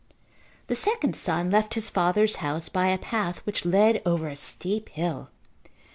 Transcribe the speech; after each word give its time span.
The 0.65 0.73
second 0.73 1.15
son 1.15 1.51
left 1.51 1.75
his 1.75 1.91
father's 1.91 2.37
house 2.37 2.69
by 2.69 2.87
a 2.87 2.97
path 2.97 3.37
which 3.45 3.65
led 3.65 4.01
over 4.03 4.29
a 4.29 4.35
steep 4.35 4.89
hill. 4.89 5.29